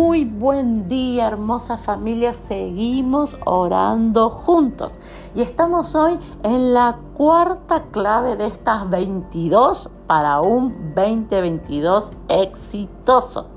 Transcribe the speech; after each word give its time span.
Muy 0.00 0.24
buen 0.24 0.86
día, 0.86 1.26
hermosa 1.26 1.76
familia. 1.76 2.32
Seguimos 2.32 3.36
orando 3.44 4.30
juntos. 4.30 5.00
Y 5.34 5.42
estamos 5.42 5.96
hoy 5.96 6.20
en 6.44 6.72
la 6.72 7.00
cuarta 7.14 7.82
clave 7.90 8.36
de 8.36 8.46
estas 8.46 8.88
22 8.88 9.90
para 10.06 10.40
un 10.40 10.94
2022 10.94 12.12
exitoso. 12.28 13.48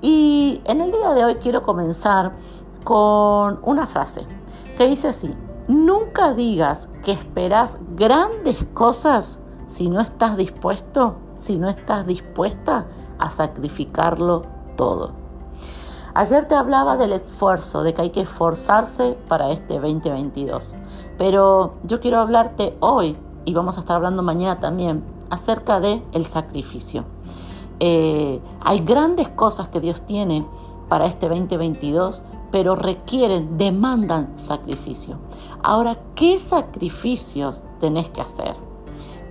Y 0.00 0.62
en 0.64 0.80
el 0.80 0.90
día 0.90 1.10
de 1.10 1.26
hoy 1.26 1.34
quiero 1.34 1.62
comenzar 1.62 2.32
con 2.82 3.60
una 3.62 3.86
frase 3.86 4.26
que 4.78 4.88
dice 4.88 5.08
así. 5.08 5.34
Nunca 5.68 6.32
digas 6.32 6.88
que 7.02 7.12
esperas 7.12 7.76
grandes 7.94 8.64
cosas 8.72 9.38
si 9.66 9.90
no 9.90 10.00
estás 10.00 10.38
dispuesto, 10.38 11.16
si 11.40 11.58
no 11.58 11.68
estás 11.68 12.06
dispuesta 12.06 12.86
a 13.18 13.30
sacrificarlo 13.30 14.46
todo. 14.76 15.23
Ayer 16.16 16.44
te 16.44 16.54
hablaba 16.54 16.96
del 16.96 17.12
esfuerzo, 17.12 17.82
de 17.82 17.92
que 17.92 18.02
hay 18.02 18.10
que 18.10 18.20
esforzarse 18.20 19.18
para 19.26 19.50
este 19.50 19.80
2022. 19.80 20.76
Pero 21.18 21.74
yo 21.82 21.98
quiero 21.98 22.20
hablarte 22.20 22.76
hoy, 22.78 23.16
y 23.44 23.52
vamos 23.52 23.76
a 23.76 23.80
estar 23.80 23.96
hablando 23.96 24.22
mañana 24.22 24.60
también, 24.60 25.02
acerca 25.28 25.80
de 25.80 26.04
el 26.12 26.26
sacrificio. 26.26 27.04
Eh, 27.80 28.40
hay 28.60 28.78
grandes 28.80 29.28
cosas 29.28 29.66
que 29.66 29.80
Dios 29.80 30.02
tiene 30.02 30.46
para 30.88 31.06
este 31.06 31.28
2022, 31.28 32.22
pero 32.52 32.76
requieren, 32.76 33.58
demandan 33.58 34.38
sacrificio. 34.38 35.18
Ahora, 35.64 35.98
¿qué 36.14 36.38
sacrificios 36.38 37.64
tenés 37.80 38.08
que 38.10 38.20
hacer? 38.20 38.54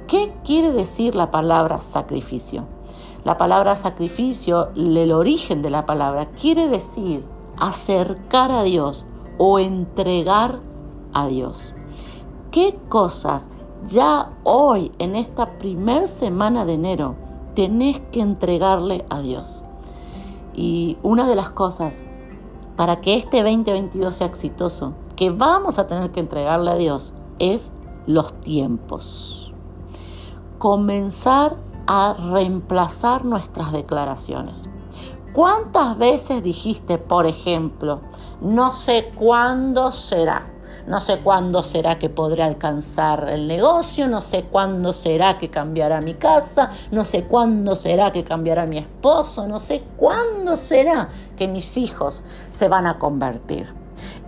¿Qué 0.05 0.33
quiere 0.43 0.73
decir 0.73 1.15
la 1.15 1.31
palabra 1.31 1.79
sacrificio? 1.79 2.65
La 3.23 3.37
palabra 3.37 3.77
sacrificio, 3.77 4.69
el 4.75 5.11
origen 5.13 5.61
de 5.61 5.69
la 5.69 5.85
palabra, 5.85 6.31
quiere 6.31 6.67
decir 6.67 7.23
acercar 7.57 8.51
a 8.51 8.63
Dios 8.63 9.05
o 9.37 9.59
entregar 9.59 10.59
a 11.13 11.27
Dios. 11.27 11.73
¿Qué 12.51 12.77
cosas 12.89 13.47
ya 13.87 14.33
hoy, 14.43 14.91
en 14.99 15.15
esta 15.15 15.57
primera 15.57 16.07
semana 16.07 16.65
de 16.65 16.73
enero, 16.73 17.15
tenés 17.55 18.01
que 18.11 18.19
entregarle 18.19 19.05
a 19.09 19.21
Dios? 19.21 19.63
Y 20.53 20.97
una 21.01 21.25
de 21.25 21.35
las 21.35 21.49
cosas 21.49 21.97
para 22.75 22.99
que 22.99 23.15
este 23.15 23.41
2022 23.41 24.13
sea 24.13 24.27
exitoso, 24.27 24.93
que 25.15 25.29
vamos 25.29 25.79
a 25.79 25.87
tener 25.87 26.11
que 26.11 26.19
entregarle 26.19 26.71
a 26.71 26.75
Dios, 26.75 27.13
es 27.39 27.71
los 28.05 28.33
tiempos. 28.41 29.53
Comenzar 30.57 31.55
a 31.87 32.13
reemplazar 32.13 33.25
nuestras 33.25 33.71
declaraciones. 33.71 34.69
¿Cuántas 35.33 35.97
veces 35.97 36.43
dijiste, 36.43 36.99
por 36.99 37.25
ejemplo, 37.25 38.01
no 38.39 38.71
sé 38.71 39.11
cuándo 39.15 39.91
será? 39.91 40.53
No 40.85 40.99
sé 40.99 41.19
cuándo 41.19 41.63
será 41.63 41.97
que 41.97 42.09
podré 42.09 42.43
alcanzar 42.43 43.29
el 43.29 43.47
negocio, 43.47 44.07
no 44.07 44.21
sé 44.21 44.43
cuándo 44.43 44.91
será 44.91 45.37
que 45.37 45.49
cambiará 45.49 46.01
mi 46.01 46.13
casa, 46.15 46.71
no 46.91 47.05
sé 47.05 47.23
cuándo 47.23 47.75
será 47.75 48.11
que 48.11 48.23
cambiará 48.23 48.65
mi 48.65 48.77
esposo, 48.79 49.47
no 49.47 49.59
sé 49.59 49.83
cuándo 49.97 50.55
será 50.55 51.09
que 51.37 51.47
mis 51.47 51.77
hijos 51.77 52.23
se 52.51 52.67
van 52.67 52.85
a 52.85 52.99
convertir. 52.99 53.73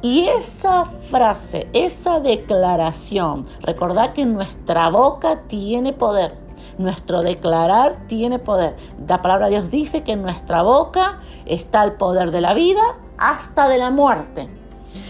Y 0.02 0.28
esa 0.28 0.86
frase, 0.86 1.68
esa 1.74 2.20
declaración, 2.20 3.46
recordad 3.62 4.14
que 4.14 4.26
nuestra 4.26 4.90
boca 4.90 5.42
tiene 5.48 5.94
poder 5.94 6.45
nuestro 6.78 7.22
declarar 7.22 8.08
tiene 8.08 8.40
poder. 8.40 8.76
La 9.08 9.22
palabra 9.22 9.48
de 9.48 9.54
Dios 9.54 9.72
dice 9.72 10.04
que 10.04 10.14
en 10.14 10.22
nuestra 10.22 10.62
boca 10.62 11.20
está 11.46 11.84
el 11.84 11.94
poder 11.94 12.32
de 12.32 12.42
la 12.42 12.54
vida 12.54 12.82
hasta 13.18 13.68
de 13.68 13.78
la 13.78 13.90
muerte. 13.90 14.50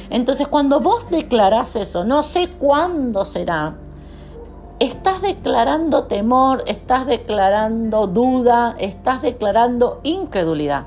Entonces 0.10 0.48
cuando 0.48 0.80
vos 0.80 1.10
declarás 1.10 1.76
eso, 1.76 2.04
no 2.04 2.22
sé 2.22 2.50
cuándo 2.50 3.26
será, 3.26 3.76
estás 4.80 5.22
declarando 5.22 6.06
temor, 6.06 6.64
estás 6.68 7.06
declarando 7.06 8.08
duda, 8.08 8.76
estás 8.78 9.22
declarando 9.22 10.00
incredulidad. 10.04 10.86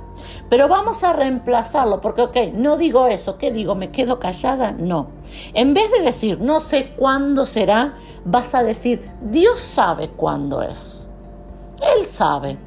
Pero 0.49 0.69
vamos 0.69 1.05
a 1.05 1.12
reemplazarlo, 1.12 2.01
porque, 2.01 2.23
ok, 2.23 2.37
no 2.55 2.77
digo 2.77 3.06
eso, 3.06 3.39
¿qué 3.39 3.51
digo? 3.51 3.75
¿Me 3.75 3.91
quedo 3.91 4.19
callada? 4.19 4.73
No. 4.73 5.09
En 5.55 5.75
vez 5.75 5.91
de 5.91 6.03
decir, 6.03 6.41
no 6.41 6.61
sé 6.61 6.95
cuándo 6.97 7.47
será, 7.47 7.97
vas 8.25 8.55
a 8.55 8.62
decir, 8.62 9.11
Dios 9.21 9.59
sabe 9.59 10.11
cuándo 10.11 10.62
es. 10.62 11.06
Él 11.81 12.05
sabe. 12.05 12.59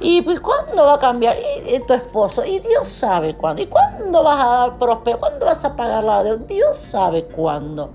¿Y 0.00 0.22
pues 0.22 0.40
cuándo 0.40 0.84
va 0.84 0.94
a 0.94 0.98
cambiar 0.98 1.36
y, 1.66 1.78
tu 1.80 1.94
esposo? 1.94 2.44
Y 2.44 2.58
Dios 2.58 2.88
sabe 2.88 3.36
cuándo. 3.36 3.62
¿Y 3.62 3.66
cuándo 3.66 4.22
vas 4.22 4.38
a 4.40 4.78
prosperar? 4.78 5.20
¿Cuándo 5.20 5.46
vas 5.46 5.64
a 5.64 5.76
pagar 5.76 6.04
la 6.04 6.24
deuda? 6.24 6.44
Dios 6.46 6.76
sabe 6.76 7.24
cuándo 7.24 7.90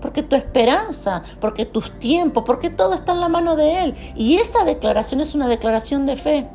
porque 0.00 0.22
tu 0.22 0.34
esperanza, 0.34 1.22
porque 1.40 1.66
tus 1.66 1.98
tiempos, 1.98 2.44
porque 2.46 2.70
todo 2.70 2.94
está 2.94 3.12
en 3.12 3.20
la 3.20 3.28
mano 3.28 3.56
de 3.56 3.84
Él. 3.84 3.94
Y 4.16 4.38
esa 4.38 4.64
declaración 4.64 5.20
es 5.20 5.34
una 5.34 5.48
declaración 5.48 6.06
de 6.06 6.16
fe. 6.16 6.46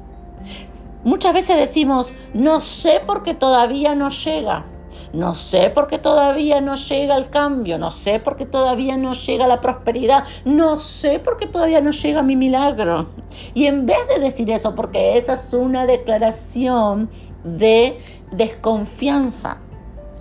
Muchas 1.06 1.36
veces 1.36 1.60
decimos, 1.60 2.16
no 2.34 2.60
sé 2.60 3.00
porque 3.06 3.36
todavía 3.36 3.94
no 3.94 4.10
llega. 4.10 4.66
No 5.14 5.36
sé 5.36 5.70
por 5.70 5.86
qué 5.86 6.00
todavía 6.00 6.62
no 6.62 6.76
llega 6.76 7.16
el 7.16 7.30
cambio, 7.30 7.78
no 7.78 7.92
sé 7.92 8.20
por 8.20 8.36
qué 8.36 8.48
todavía 8.48 8.98
no 8.98 9.14
llega 9.14 9.46
la 9.46 9.62
prosperidad, 9.62 10.24
no 10.46 10.80
sé 10.80 11.20
por 11.20 11.38
qué 11.38 11.46
todavía 11.46 11.80
no 11.80 11.92
llega 11.92 12.24
mi 12.24 12.36
milagro. 12.36 13.10
Y 13.54 13.68
en 13.68 13.86
vez 13.86 14.00
de 14.10 14.20
decir 14.20 14.50
eso, 14.50 14.74
porque 14.74 15.16
esa 15.18 15.34
es 15.34 15.54
una 15.54 15.86
declaración 15.86 17.12
de 17.44 18.00
desconfianza, 18.32 19.60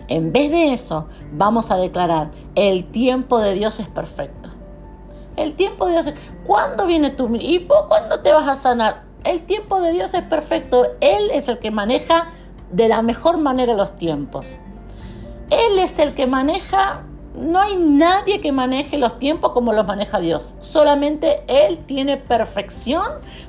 en 0.08 0.32
vez 0.32 0.50
de 0.50 0.74
eso, 0.74 1.08
vamos 1.32 1.70
a 1.70 1.76
declarar, 1.76 2.30
el 2.56 2.84
tiempo 2.84 3.40
de 3.40 3.54
Dios 3.54 3.80
es 3.80 3.88
perfecto. 3.88 4.50
El 5.36 5.54
tiempo 5.54 5.86
de 5.86 5.92
Dios 5.92 6.06
es... 6.08 6.14
¿Cuándo 6.46 6.86
viene 6.86 7.10
tu... 7.10 7.34
¿Y 7.36 7.58
vos 7.64 7.86
cuándo 7.88 8.20
te 8.20 8.32
vas 8.32 8.46
a 8.46 8.54
sanar? 8.54 9.13
El 9.24 9.42
tiempo 9.42 9.80
de 9.80 9.92
Dios 9.92 10.14
es 10.14 10.22
perfecto. 10.22 10.84
Él 11.00 11.30
es 11.32 11.48
el 11.48 11.58
que 11.58 11.70
maneja 11.70 12.28
de 12.70 12.88
la 12.88 13.02
mejor 13.02 13.38
manera 13.38 13.74
los 13.74 13.96
tiempos. 13.96 14.54
Él 15.50 15.78
es 15.78 15.98
el 15.98 16.14
que 16.14 16.26
maneja 16.26 17.02
no 17.34 17.60
hay 17.60 17.76
nadie 17.76 18.40
que 18.40 18.52
maneje 18.52 18.96
los 18.96 19.18
tiempos 19.18 19.52
como 19.52 19.72
los 19.72 19.86
maneja 19.86 20.18
Dios. 20.20 20.54
Solamente 20.60 21.42
Él 21.48 21.78
tiene 21.86 22.16
perfección 22.16 23.04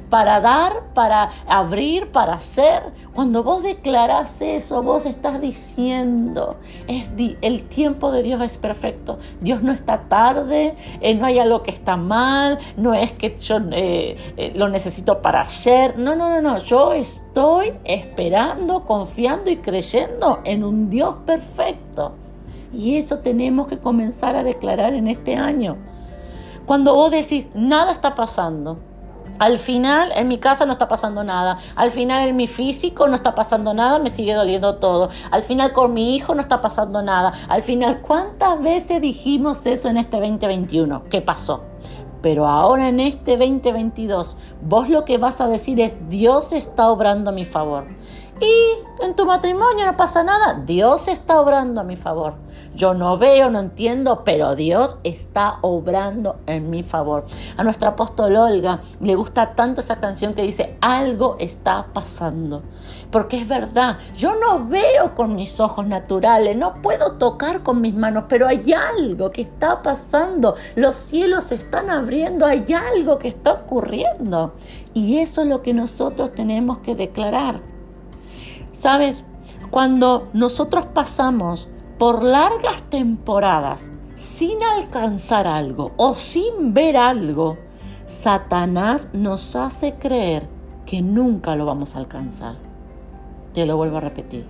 para 0.10 0.40
dar, 0.40 0.94
para 0.94 1.32
abrir, 1.48 2.12
para 2.12 2.34
hacer. 2.34 2.84
Cuando 3.14 3.44
vos 3.44 3.64
declarás 3.64 4.42
eso, 4.42 4.82
vos 4.82 5.06
estás 5.06 5.42
diciendo, 5.42 6.58
el 6.88 7.64
tiempo 7.68 8.12
de 8.12 8.24
Dios 8.24 8.42
es 8.42 8.58
perfecto. 8.58 9.20
Dios 9.42 9.62
no 9.62 9.72
está 9.72 10.08
tarde, 10.08 10.76
eh, 11.02 11.16
no 11.16 11.26
hay 11.26 11.40
algo 11.40 11.64
que 11.64 11.72
está 11.72 11.98
mal, 11.98 12.60
no 12.78 12.94
es 12.94 13.14
que 13.14 13.38
yo 13.38 13.58
eh, 13.72 14.16
eh, 14.38 14.54
lo 14.56 14.68
necesito 14.70 15.22
para 15.22 15.42
ayer. 15.42 15.98
No, 15.98 16.16
no, 16.16 16.30
no, 16.30 16.42
no. 16.42 16.58
Yo 16.60 16.94
estoy 16.94 17.74
esperando, 17.84 18.86
confiando 18.86 19.52
y 19.52 19.58
creyendo 19.58 20.42
en 20.44 20.64
un 20.64 20.90
Dios 20.90 21.16
perfecto. 21.26 22.25
Y 22.76 22.98
eso 22.98 23.20
tenemos 23.20 23.68
que 23.68 23.78
comenzar 23.78 24.36
a 24.36 24.44
declarar 24.44 24.94
en 24.94 25.08
este 25.08 25.36
año. 25.36 25.78
Cuando 26.66 26.94
vos 26.94 27.12
decís, 27.12 27.48
nada 27.54 27.92
está 27.92 28.16
pasando, 28.16 28.78
al 29.38 29.60
final 29.60 30.12
en 30.16 30.30
mi 30.30 30.38
casa 30.38 30.66
no 30.66 30.72
está 30.72 30.88
pasando 30.88 31.24
nada. 31.24 31.58
Al 31.76 31.92
final 31.92 32.30
en 32.30 32.36
mi 32.38 32.48
físico 32.48 33.08
no 33.08 33.16
está 33.16 33.36
pasando 33.36 33.74
nada, 33.74 34.00
me 34.00 34.10
sigue 34.10 34.34
doliendo 34.34 34.76
todo. 34.76 35.10
Al 35.30 35.44
final 35.44 35.74
con 35.74 35.94
mi 35.94 36.16
hijo 36.16 36.34
no 36.36 36.42
está 36.42 36.62
pasando 36.62 37.02
nada. 37.02 37.34
Al 37.50 37.62
final, 37.62 38.02
¿cuántas 38.02 38.62
veces 38.62 39.02
dijimos 39.02 39.66
eso 39.66 39.90
en 39.90 39.98
este 39.98 40.20
2021? 40.20 41.04
¿Qué 41.10 41.22
pasó? 41.22 41.64
Pero 42.22 42.48
ahora 42.48 42.88
en 42.88 43.00
este 43.02 43.38
2022, 43.38 44.38
vos 44.64 44.90
lo 44.90 45.04
que 45.04 45.18
vas 45.18 45.42
a 45.42 45.48
decir 45.48 45.80
es, 45.82 45.98
Dios 46.10 46.54
está 46.54 46.90
obrando 46.90 47.30
a 47.30 47.34
mi 47.34 47.46
favor. 47.46 47.86
Y 48.42 49.04
en 49.04 49.16
tu 49.16 49.26
matrimonio 49.26 49.86
no 49.86 49.96
pasa 49.96 50.22
nada. 50.22 50.62
Dios 50.66 51.08
está 51.08 51.40
obrando 51.40 51.80
a 51.80 51.86
mi 51.86 51.96
favor. 51.96 52.34
Yo 52.76 52.94
no 52.94 53.18
veo, 53.18 53.50
no 53.50 53.60
entiendo, 53.60 54.24
pero 54.26 54.56
Dios 54.56 54.98
está 55.06 55.60
obrando 55.62 56.38
en 56.46 56.70
mi 56.70 56.84
favor. 56.84 57.26
A 57.56 57.64
nuestra 57.64 57.90
apóstol 57.90 58.36
Olga 58.36 58.82
le 59.00 59.16
gusta 59.16 59.56
tanto 59.56 59.80
esa 59.80 60.00
canción 60.00 60.34
que 60.34 60.42
dice, 60.42 60.78
algo 60.82 61.38
está 61.40 61.88
pasando. 61.94 62.64
Porque 63.10 63.38
es 63.38 63.48
verdad, 63.48 64.00
yo 64.18 64.36
no 64.36 64.68
veo 64.68 65.16
con 65.16 65.36
mis 65.36 65.62
ojos 65.62 65.88
naturales, 65.88 66.58
no 66.58 66.82
puedo 66.82 67.14
tocar 67.14 67.64
con 67.64 67.80
mis 67.80 67.96
manos, 67.96 68.26
pero 68.28 68.48
hay 68.48 68.74
algo 68.74 69.32
que 69.32 69.44
está 69.44 69.82
pasando. 69.82 70.56
Los 70.76 70.98
cielos 70.98 71.46
se 71.46 71.56
están 71.56 71.90
abriendo, 71.90 72.46
hay 72.46 72.66
algo 72.74 73.18
que 73.18 73.30
está 73.30 73.54
ocurriendo. 73.54 74.56
Y 74.94 75.20
eso 75.20 75.44
es 75.44 75.48
lo 75.48 75.62
que 75.62 75.74
nosotros 75.74 76.34
tenemos 76.34 76.80
que 76.80 76.96
declarar. 76.96 77.75
Sabes, 78.76 79.24
cuando 79.72 80.28
nosotros 80.34 80.86
pasamos 80.88 81.70
por 81.98 82.24
largas 82.24 82.84
temporadas 82.90 83.90
sin 84.16 84.62
alcanzar 84.62 85.48
algo 85.48 85.94
o 85.96 86.14
sin 86.14 86.74
ver 86.74 86.98
algo, 86.98 87.58
Satanás 88.06 89.08
nos 89.14 89.56
hace 89.56 89.94
creer 89.94 90.50
que 90.86 91.02
nunca 91.02 91.56
lo 91.56 91.66
vamos 91.66 91.96
a 91.96 92.00
alcanzar. 92.00 92.58
Te 93.54 93.66
lo 93.66 93.78
vuelvo 93.78 93.96
a 93.96 94.02
repetir. 94.02 94.46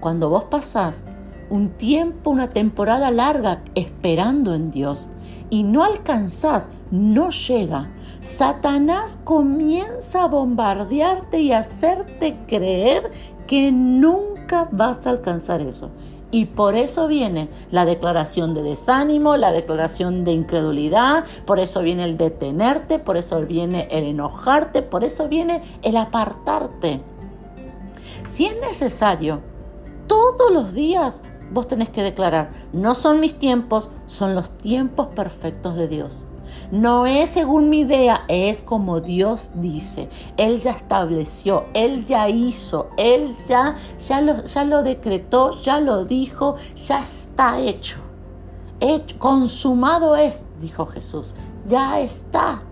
Cuando 0.00 0.28
vos 0.28 0.42
pasás 0.46 1.04
un 1.48 1.70
tiempo, 1.70 2.30
una 2.30 2.50
temporada 2.50 3.12
larga 3.12 3.62
esperando 3.76 4.56
en 4.56 4.72
Dios 4.72 5.08
y 5.50 5.62
no 5.62 5.84
alcanzás, 5.84 6.68
no 6.90 7.30
llega, 7.30 7.90
Satanás 8.20 9.20
comienza 9.22 10.24
a 10.24 10.26
bombardearte 10.26 11.38
y 11.40 11.52
hacerte 11.52 12.36
creer 12.48 13.12
que 13.48 13.72
nunca 13.72 14.68
vas 14.70 15.04
a 15.06 15.10
alcanzar 15.10 15.62
eso. 15.62 15.90
Y 16.30 16.44
por 16.44 16.76
eso 16.76 17.08
viene 17.08 17.48
la 17.70 17.86
declaración 17.86 18.52
de 18.52 18.62
desánimo, 18.62 19.36
la 19.38 19.50
declaración 19.50 20.24
de 20.24 20.32
incredulidad, 20.32 21.24
por 21.46 21.58
eso 21.58 21.80
viene 21.80 22.04
el 22.04 22.18
detenerte, 22.18 22.98
por 22.98 23.16
eso 23.16 23.40
viene 23.40 23.88
el 23.90 24.04
enojarte, 24.04 24.82
por 24.82 25.04
eso 25.04 25.28
viene 25.28 25.62
el 25.82 25.96
apartarte. 25.96 27.00
Si 28.26 28.44
es 28.44 28.60
necesario, 28.60 29.40
todos 30.06 30.52
los 30.52 30.74
días 30.74 31.22
vos 31.50 31.66
tenés 31.66 31.88
que 31.88 32.02
declarar, 32.02 32.50
no 32.74 32.94
son 32.94 33.20
mis 33.20 33.38
tiempos, 33.38 33.90
son 34.04 34.34
los 34.34 34.50
tiempos 34.58 35.06
perfectos 35.08 35.76
de 35.76 35.88
Dios. 35.88 36.26
No 36.70 37.06
es 37.06 37.30
según 37.30 37.70
mi 37.70 37.80
idea, 37.80 38.24
es 38.28 38.62
como 38.62 39.00
Dios 39.00 39.50
dice. 39.54 40.08
Él 40.36 40.60
ya 40.60 40.72
estableció, 40.72 41.64
Él 41.74 42.04
ya 42.06 42.28
hizo, 42.28 42.90
Él 42.96 43.36
ya, 43.46 43.76
ya, 44.06 44.20
lo, 44.20 44.44
ya 44.44 44.64
lo 44.64 44.82
decretó, 44.82 45.52
ya 45.62 45.80
lo 45.80 46.04
dijo, 46.04 46.56
ya 46.74 47.02
está 47.02 47.60
hecho. 47.60 47.98
hecho. 48.80 49.18
Consumado 49.18 50.16
es, 50.16 50.44
dijo 50.60 50.86
Jesús, 50.86 51.34
ya 51.66 52.00
está. 52.00 52.62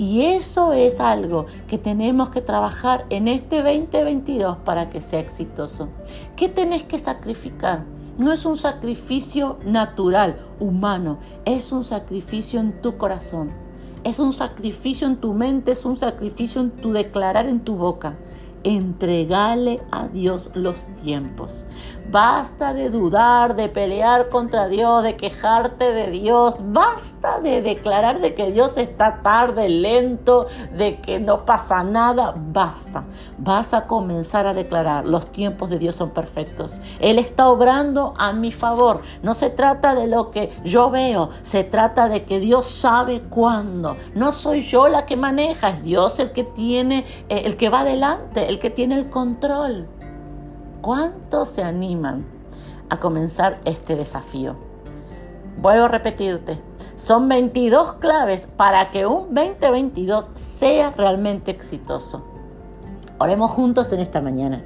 Y 0.00 0.22
eso 0.22 0.72
es 0.72 0.98
algo 0.98 1.44
que 1.68 1.76
tenemos 1.76 2.30
que 2.30 2.40
trabajar 2.40 3.04
en 3.10 3.28
este 3.28 3.62
2022 3.62 4.56
para 4.64 4.88
que 4.88 5.02
sea 5.02 5.20
exitoso. 5.20 5.90
¿Qué 6.36 6.48
tenés 6.48 6.84
que 6.84 6.98
sacrificar? 6.98 7.84
No 8.18 8.32
es 8.32 8.44
un 8.44 8.56
sacrificio 8.56 9.58
natural, 9.64 10.36
humano, 10.58 11.18
es 11.44 11.72
un 11.72 11.84
sacrificio 11.84 12.60
en 12.60 12.80
tu 12.82 12.96
corazón. 12.96 13.50
Es 14.02 14.18
un 14.18 14.32
sacrificio 14.32 15.06
en 15.06 15.16
tu 15.16 15.34
mente, 15.34 15.72
es 15.72 15.84
un 15.84 15.96
sacrificio 15.96 16.60
en 16.60 16.70
tu 16.70 16.92
declarar 16.92 17.46
en 17.46 17.60
tu 17.60 17.76
boca 17.76 18.16
entregale 18.64 19.82
a 19.90 20.08
Dios 20.08 20.50
los 20.54 20.86
tiempos. 20.96 21.64
Basta 22.10 22.74
de 22.74 22.90
dudar, 22.90 23.54
de 23.54 23.68
pelear 23.68 24.30
contra 24.30 24.66
Dios, 24.66 25.04
de 25.04 25.16
quejarte 25.16 25.92
de 25.92 26.10
Dios. 26.10 26.56
Basta 26.60 27.38
de 27.40 27.62
declarar 27.62 28.20
de 28.20 28.34
que 28.34 28.50
Dios 28.50 28.78
está 28.78 29.22
tarde, 29.22 29.68
lento, 29.68 30.46
de 30.76 31.00
que 31.00 31.20
no 31.20 31.44
pasa 31.44 31.84
nada. 31.84 32.34
Basta. 32.36 33.04
Vas 33.38 33.74
a 33.74 33.86
comenzar 33.86 34.46
a 34.48 34.54
declarar, 34.54 35.06
los 35.06 35.30
tiempos 35.30 35.70
de 35.70 35.78
Dios 35.78 35.94
son 35.94 36.10
perfectos. 36.10 36.80
Él 36.98 37.18
está 37.18 37.48
obrando 37.48 38.14
a 38.18 38.32
mi 38.32 38.50
favor. 38.50 39.02
No 39.22 39.34
se 39.34 39.48
trata 39.48 39.94
de 39.94 40.08
lo 40.08 40.32
que 40.32 40.50
yo 40.64 40.90
veo, 40.90 41.30
se 41.42 41.62
trata 41.62 42.08
de 42.08 42.24
que 42.24 42.40
Dios 42.40 42.66
sabe 42.66 43.20
cuándo. 43.20 43.96
No 44.16 44.32
soy 44.32 44.62
yo 44.62 44.88
la 44.88 45.06
que 45.06 45.16
maneja, 45.16 45.70
es 45.70 45.84
Dios 45.84 46.18
el 46.18 46.32
que 46.32 46.42
tiene, 46.42 47.04
eh, 47.28 47.42
el 47.44 47.56
que 47.56 47.68
va 47.68 47.80
adelante 47.80 48.49
el 48.50 48.58
que 48.58 48.68
tiene 48.68 48.96
el 48.96 49.08
control. 49.08 49.86
¿Cuántos 50.80 51.50
se 51.50 51.62
animan 51.62 52.26
a 52.88 52.98
comenzar 52.98 53.60
este 53.64 53.94
desafío? 53.94 54.56
Vuelvo 55.62 55.84
a 55.84 55.88
repetirte, 55.88 56.58
son 56.96 57.28
22 57.28 57.94
claves 57.94 58.48
para 58.56 58.90
que 58.90 59.06
un 59.06 59.32
2022 59.32 60.30
sea 60.34 60.90
realmente 60.90 61.52
exitoso. 61.52 62.24
Oremos 63.18 63.52
juntos 63.52 63.92
en 63.92 64.00
esta 64.00 64.20
mañana. 64.20 64.64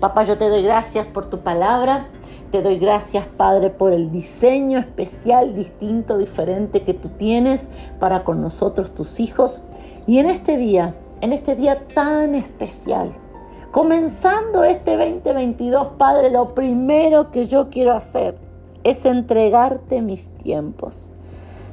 Papá, 0.00 0.22
yo 0.22 0.38
te 0.38 0.48
doy 0.48 0.62
gracias 0.62 1.08
por 1.08 1.26
tu 1.26 1.40
palabra. 1.40 2.06
Te 2.50 2.62
doy 2.62 2.78
gracias, 2.78 3.26
Padre, 3.26 3.68
por 3.68 3.92
el 3.92 4.10
diseño 4.10 4.78
especial, 4.78 5.54
distinto, 5.54 6.16
diferente 6.16 6.82
que 6.82 6.94
tú 6.94 7.10
tienes 7.10 7.68
para 8.00 8.24
con 8.24 8.40
nosotros, 8.40 8.94
tus 8.94 9.20
hijos. 9.20 9.60
Y 10.06 10.16
en 10.16 10.30
este 10.30 10.56
día 10.56 10.94
en 11.20 11.32
este 11.32 11.56
día 11.56 11.86
tan 11.94 12.34
especial. 12.34 13.12
Comenzando 13.70 14.64
este 14.64 14.96
2022, 14.96 15.88
Padre, 15.98 16.30
lo 16.30 16.54
primero 16.54 17.30
que 17.30 17.44
yo 17.44 17.68
quiero 17.68 17.92
hacer 17.92 18.36
es 18.82 19.04
entregarte 19.04 20.00
mis 20.00 20.28
tiempos. 20.28 21.10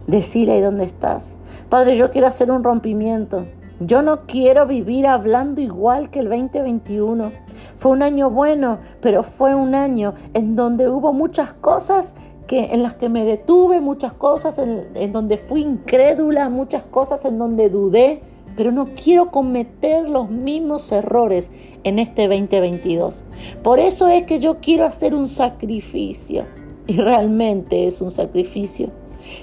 Decir 0.07 0.51
ahí 0.51 0.61
dónde 0.61 0.83
estás. 0.83 1.37
Padre, 1.69 1.95
yo 1.95 2.11
quiero 2.11 2.27
hacer 2.27 2.51
un 2.51 2.63
rompimiento. 2.63 3.45
Yo 3.79 4.01
no 4.01 4.25
quiero 4.25 4.67
vivir 4.67 5.07
hablando 5.07 5.61
igual 5.61 6.09
que 6.09 6.19
el 6.19 6.29
2021. 6.29 7.31
Fue 7.77 7.91
un 7.91 8.03
año 8.03 8.29
bueno, 8.29 8.79
pero 9.01 9.23
fue 9.23 9.55
un 9.55 9.73
año 9.73 10.13
en 10.33 10.55
donde 10.55 10.89
hubo 10.89 11.13
muchas 11.13 11.53
cosas 11.53 12.13
que, 12.45 12.73
en 12.73 12.83
las 12.83 12.93
que 12.95 13.09
me 13.09 13.25
detuve, 13.25 13.79
muchas 13.79 14.13
cosas 14.13 14.57
en, 14.59 14.85
en 14.95 15.11
donde 15.11 15.37
fui 15.37 15.61
incrédula, 15.61 16.49
muchas 16.49 16.83
cosas 16.83 17.25
en 17.25 17.37
donde 17.37 17.69
dudé 17.69 18.21
pero 18.55 18.71
no 18.71 18.89
quiero 18.95 19.31
cometer 19.31 20.07
los 20.07 20.29
mismos 20.29 20.91
errores 20.91 21.51
en 21.83 21.99
este 21.99 22.27
2022. 22.27 23.23
Por 23.63 23.79
eso 23.79 24.07
es 24.07 24.23
que 24.23 24.39
yo 24.39 24.57
quiero 24.61 24.85
hacer 24.85 25.15
un 25.15 25.27
sacrificio, 25.27 26.45
y 26.87 26.97
realmente 26.97 27.87
es 27.87 28.01
un 28.01 28.11
sacrificio, 28.11 28.91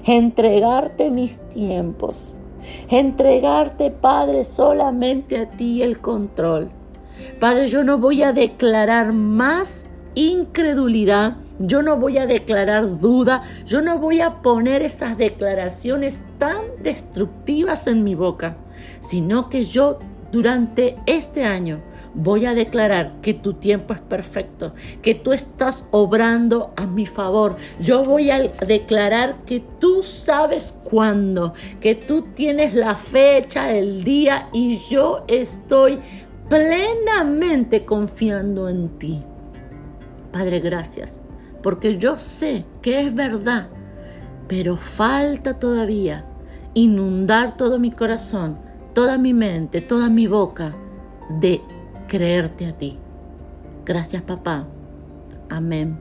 entregarte 0.05 1.11
mis 1.11 1.41
tiempos, 1.49 2.37
entregarte, 2.89 3.91
Padre, 3.91 4.45
solamente 4.45 5.39
a 5.39 5.51
ti 5.51 5.83
el 5.83 5.99
control. 5.99 6.71
Padre, 7.41 7.69
yo 7.69 7.85
no 7.85 7.99
voy 7.99 8.23
a 8.23 8.33
declarar 8.33 9.13
más 9.13 9.87
incredulidad, 10.15 11.37
yo 11.63 11.83
no 11.83 11.97
voy 11.97 12.19
a 12.19 12.27
declarar 12.27 12.99
duda, 12.99 13.43
yo 13.65 13.81
no 13.81 13.99
voy 13.99 14.21
a 14.21 14.43
poner 14.43 14.83
esas 14.83 15.17
declaraciones 15.17 16.25
tan 16.39 16.61
destructivas 16.83 17.87
en 17.87 18.03
mi 18.03 18.15
boca, 18.15 18.57
sino 19.01 19.49
que 19.49 19.65
yo 19.65 19.99
durante 20.33 20.97
este 21.07 21.45
año 21.45 21.81
voy 22.15 22.47
a 22.47 22.55
declarar 22.55 23.21
que 23.23 23.35
tu 23.35 23.55
tiempo 23.55 23.95
es 23.95 24.01
perfecto, 24.01 24.75
que 25.01 25.15
tú 25.15 25.33
estás 25.33 25.87
obrando 25.91 26.73
a 26.77 26.87
mi 26.87 27.07
favor. 27.07 27.57
Yo 27.81 28.03
voy 28.03 28.31
a 28.31 28.41
declarar 28.41 29.45
que 29.45 29.63
tú 29.79 30.03
sabes 30.03 30.79
cuándo, 30.85 31.55
que 31.81 31.95
tú 31.95 32.27
tienes 32.35 32.75
la 32.75 32.95
fecha, 32.95 33.73
el 33.73 34.05
día 34.05 34.49
y 34.53 34.79
yo 34.91 35.25
estoy 35.29 35.99
plenamente 36.49 37.85
confiando 37.85 38.69
en 38.69 38.99
ti. 38.99 39.23
Padre, 40.33 40.61
gracias, 40.61 41.19
porque 41.63 41.99
yo 41.99 42.17
sé 42.17 42.65
que 42.81 43.01
es 43.01 43.15
verdad, 43.15 43.69
pero 44.49 44.77
falta 44.77 45.59
todavía 45.59 46.25
inundar 46.75 47.57
todo 47.57 47.79
mi 47.79 47.91
corazón, 47.91 48.59
toda 48.95 49.19
mi 49.19 49.33
mente, 49.35 49.81
toda 49.81 50.09
mi 50.09 50.27
boca 50.27 50.75
de 51.41 51.63
creerte 52.09 52.67
a 52.67 52.77
ti. 52.77 52.99
Gracias, 53.85 54.23
papá. 54.23 54.67
Amén 55.49 55.99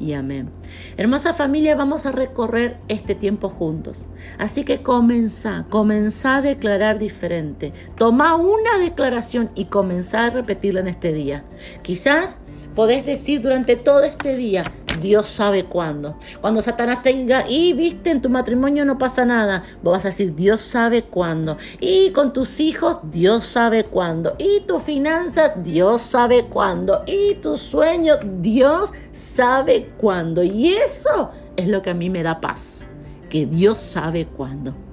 y 0.00 0.12
amén. 0.12 0.50
Hermosa 0.96 1.34
familia, 1.34 1.74
vamos 1.74 2.06
a 2.06 2.12
recorrer 2.12 2.78
este 2.88 3.14
tiempo 3.14 3.48
juntos. 3.48 4.06
Así 4.38 4.64
que 4.64 4.82
comenzá, 4.82 5.66
comenzá 5.68 6.36
a 6.36 6.42
declarar 6.42 6.98
diferente. 6.98 7.72
Toma 7.96 8.36
una 8.36 8.78
declaración 8.78 9.50
y 9.54 9.66
comenzá 9.66 10.26
a 10.26 10.30
repetirla 10.30 10.80
en 10.80 10.88
este 10.88 11.12
día. 11.12 11.44
Quizás 11.82 12.36
podés 12.74 13.04
decir 13.06 13.42
durante 13.42 13.76
todo 13.76 14.02
este 14.02 14.36
día, 14.36 14.64
Dios 14.98 15.26
sabe 15.26 15.64
cuándo. 15.64 16.16
Cuando 16.40 16.60
Satanás 16.60 17.02
te 17.02 17.12
diga, 17.12 17.48
y 17.48 17.72
viste, 17.72 18.10
en 18.10 18.22
tu 18.22 18.28
matrimonio 18.28 18.84
no 18.84 18.98
pasa 18.98 19.24
nada, 19.24 19.62
vos 19.82 19.92
vas 19.92 20.04
a 20.04 20.08
decir, 20.08 20.34
Dios 20.34 20.60
sabe 20.60 21.04
cuándo. 21.04 21.56
Y 21.80 22.10
con 22.10 22.32
tus 22.32 22.60
hijos, 22.60 23.00
Dios 23.04 23.44
sabe 23.44 23.84
cuándo. 23.84 24.34
Y 24.38 24.60
tu 24.60 24.78
finanza, 24.80 25.54
Dios 25.56 26.02
sabe 26.02 26.46
cuándo. 26.46 27.02
Y 27.06 27.34
tu 27.36 27.56
sueño, 27.56 28.14
Dios 28.40 28.92
sabe 29.12 29.90
cuándo. 29.98 30.42
Y 30.42 30.74
eso 30.74 31.30
es 31.56 31.68
lo 31.68 31.82
que 31.82 31.90
a 31.90 31.94
mí 31.94 32.10
me 32.10 32.22
da 32.22 32.40
paz, 32.40 32.86
que 33.28 33.46
Dios 33.46 33.78
sabe 33.78 34.26
cuándo. 34.26 34.87